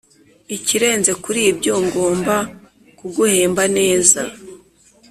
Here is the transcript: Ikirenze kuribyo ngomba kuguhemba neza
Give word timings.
Ikirenze 0.55 1.11
kuribyo 1.23 1.73
ngomba 1.85 2.35
kuguhemba 2.97 3.63
neza 3.77 4.21